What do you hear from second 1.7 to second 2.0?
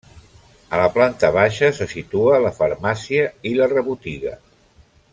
se